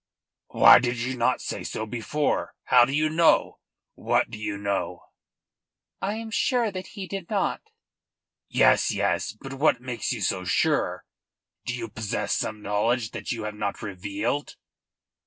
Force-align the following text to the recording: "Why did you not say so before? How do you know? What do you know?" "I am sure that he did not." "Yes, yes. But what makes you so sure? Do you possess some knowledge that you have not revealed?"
"Why 0.47 0.79
did 0.79 0.97
you 0.97 1.15
not 1.15 1.41
say 1.41 1.63
so 1.63 1.85
before? 1.85 2.55
How 2.63 2.85
do 2.85 2.91
you 2.91 3.07
know? 3.07 3.59
What 3.93 4.31
do 4.31 4.39
you 4.39 4.57
know?" 4.57 5.03
"I 6.01 6.15
am 6.15 6.31
sure 6.31 6.71
that 6.71 6.87
he 6.97 7.07
did 7.07 7.29
not." 7.29 7.61
"Yes, 8.47 8.89
yes. 8.91 9.31
But 9.31 9.53
what 9.53 9.79
makes 9.79 10.11
you 10.11 10.21
so 10.21 10.43
sure? 10.43 11.05
Do 11.67 11.75
you 11.75 11.87
possess 11.87 12.35
some 12.35 12.63
knowledge 12.63 13.11
that 13.11 13.31
you 13.31 13.43
have 13.43 13.53
not 13.53 13.83
revealed?" 13.83 14.55